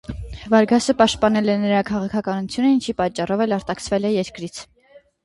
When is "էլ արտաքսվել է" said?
3.47-4.15